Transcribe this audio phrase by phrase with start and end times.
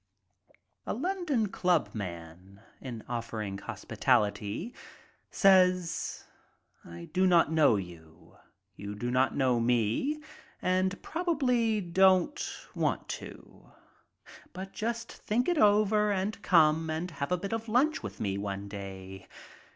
[0.87, 4.73] W." A London clubman, in offering hospitality,
[5.29, 6.25] says:
[6.83, 8.35] "I do not know you.
[8.75, 10.19] You do not know me,
[10.59, 12.43] and probably don't
[12.73, 13.73] want to.
[14.53, 18.39] But just think it over and come and have a bit of lunch with, me
[18.39, 19.27] one day.